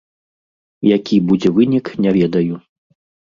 [0.97, 2.55] Які будзе вынік, не ведаю.